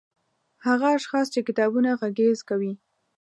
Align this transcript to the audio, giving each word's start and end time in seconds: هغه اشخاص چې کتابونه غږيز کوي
هغه 0.65 0.87
اشخاص 0.97 1.27
چې 1.33 1.39
کتابونه 1.47 1.89
غږيز 1.99 2.39
کوي 2.49 2.73